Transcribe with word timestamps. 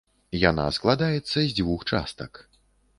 Яна 0.43 0.65
складаецца 0.79 1.37
з 1.41 1.47
дзвюх 1.57 1.87
частак. 1.95 2.47